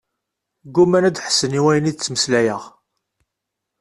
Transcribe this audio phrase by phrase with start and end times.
[0.75, 2.63] Gguman ad ḥessen i wayen i d-ttmeslayeɣ.